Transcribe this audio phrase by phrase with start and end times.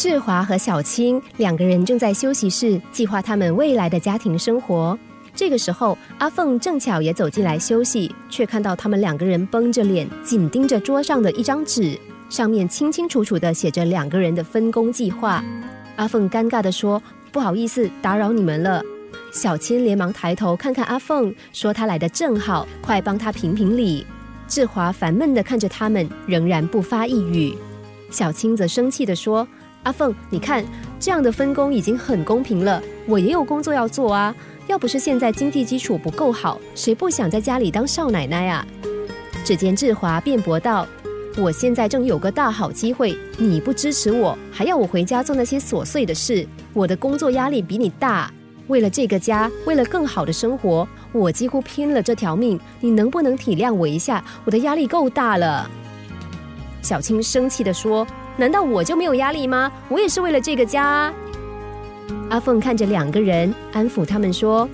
[0.00, 4.98] 志华和小青两个人正在休息室计划他们未来的家庭生活。
[5.34, 11.98] 这个时候，阿凤正巧也走进来休息，却看到他们两个人绷着脸，紧盯着桌上的一张纸，
[12.30, 15.44] 上面清清楚楚的写着两个人的分工计划。
[15.96, 18.82] 阿凤尴尬的说：“不好意思，打扰你们了。”
[19.30, 24.06] 小青连忙抬头看看阿凤，说：“她来的正好，快帮她评评理。”
[24.48, 27.54] 志华烦闷的看着他们，仍然不发一语。
[28.10, 29.46] 小青则生气的说
[29.82, 30.64] ：“阿凤，你看
[30.98, 34.34] 这样的分工已经很公平了，我也有工作要做啊。
[34.66, 38.64] 要不是现在经济基础不够好，谁不想在家里当少奶奶啊？”
[39.44, 40.86] 只见志华辩驳道
[41.36, 48.30] ：“我现在正有个大好机会，你不支持我，还要我回家做那些琐碎的事，我的工作压力比你大。”
[48.68, 52.60] 为了这个家，为了更好的生活，我几乎拼了这条命。
[52.80, 54.22] 你能不能体谅我一下？
[54.44, 55.68] 我的压力够大了。
[56.80, 58.06] 小青生气的说
[58.40, 59.70] ：“难道我就没有压力吗？
[59.90, 61.12] 我也是为了这个家。”
[62.30, 64.66] 阿凤看着两个人，安抚他们说：“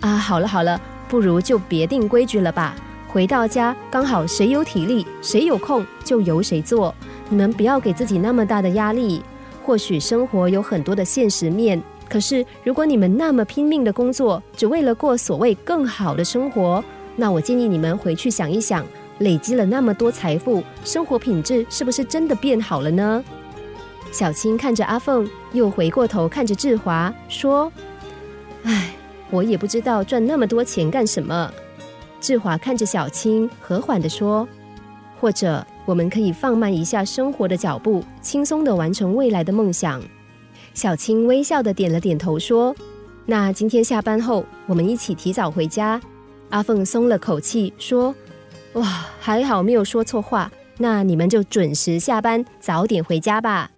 [0.00, 2.76] 啊，好了好了，不如就别定规矩了吧。
[3.08, 6.94] 回到家刚好谁有体力，谁有空就由谁做。
[7.30, 9.22] 你们不要给自己那么大的压力。
[9.64, 16.84] 或许生活有很多的现实面。”可是，如果你们那么拼命的工作，只为了过所谓更好的生活，
[17.16, 18.84] 那我建议你们回去想一想，
[19.18, 23.24] 累积了那么多财富，生活品质是不是真的变好了呢？
[24.10, 27.70] 小青看着阿凤，又回过头看着志华，说
[28.64, 28.94] ：“唉，
[29.30, 31.52] 我也不知道赚那么多钱干什么。”
[32.20, 34.48] 志华看着小青，和缓的说
[35.20, 40.02] ：“或者，我们可以放慢一下生活的脚步，轻松的完成未来的梦想。”
[40.74, 42.74] 小青微笑的点了点头，说
[43.26, 46.00] ：“那今天下班后，我们一起提早回家。”
[46.50, 48.14] 阿凤松了口气，说
[48.74, 50.50] ：“哇，还好没有说错话。
[50.78, 53.70] 那你们就准时下班，早点回家吧。”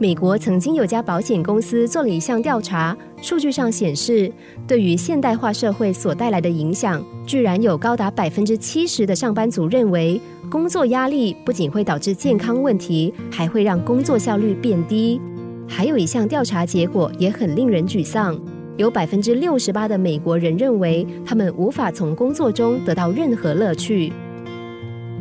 [0.00, 4.32] 美国曾经有家保险公司做了一项调查，数据上显示，
[4.64, 15.20] 对于现代化社会所带来的影响，居然有高达百分之七十的上班族认为，工作压力不仅会导致健康问题，还会让工作效率变低。
[15.68, 18.40] 还有一项调查结果也很令人沮丧，
[18.78, 24.12] 有百分之六十八的美国人认为，他们无法从工作中得到任何乐趣。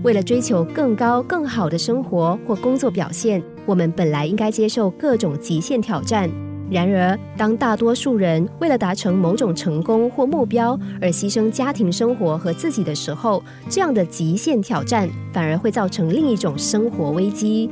[0.03, 3.41] 为了追求更高、更好的生活或工作表现。
[3.65, 6.29] 我们本来应该接受各种极限挑战，
[6.69, 17.69] 然而，当大多数人为了达成某种成功或目标而牺牲家庭生活和自己的时候，这样的极限挑战反而会造成另一种生活危机。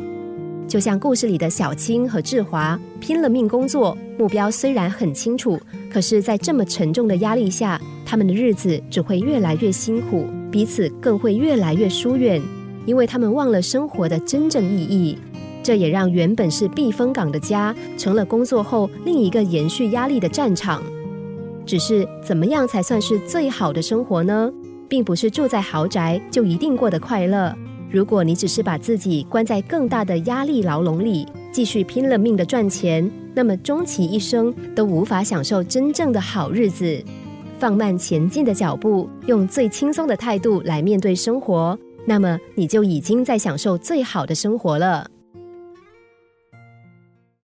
[0.67, 5.59] 就像故事里的小青和志华，拼了命工作，目标虽然很清楚，
[5.91, 12.41] 可是，在这么沉重的压力下，他们的日子只会越来越辛苦，彼此更会越来越疏远，
[12.85, 15.17] 因为他们忘了生活的真正意义。
[15.61, 20.81] 这也让原本是避风港的家，成了工作后另一个延续压力的战场。
[21.65, 24.51] 只是怎么样才算是最好的生活呢？
[24.87, 27.55] 并不是住在豪宅就一定过得快乐。
[27.95, 37.01] 如果你只是把自己关在更大的压力牢笼里，继续拼了命的赚钱，那么终其一生都无法享受真正的好日子。
[37.57, 41.79] 放慢前进的脚步，用最轻松的态度来面对生活。
[42.05, 45.07] 那么，你就已经在享受最好的生活了。